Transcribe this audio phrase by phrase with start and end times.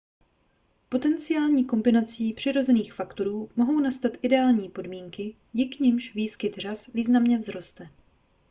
[0.89, 7.89] potenciální kombinací přirozených faktorů mohou nastat ideální podmínky díky nimž výskyt řas významně vzroste